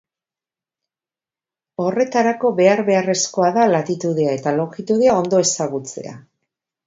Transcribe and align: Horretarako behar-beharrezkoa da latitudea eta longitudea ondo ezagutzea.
Horretarako 1.83 2.51
behar-beharrezkoa 2.61 3.51
da 3.59 3.67
latitudea 3.73 4.33
eta 4.41 4.57
longitudea 4.61 5.21
ondo 5.21 5.45
ezagutzea. 5.45 6.17